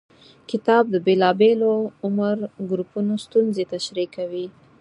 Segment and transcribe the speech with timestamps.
[0.49, 1.73] کتاب د بېلابېلو
[2.05, 2.37] عمر
[2.69, 4.45] ګروپونو ستونزې تشریح کوي.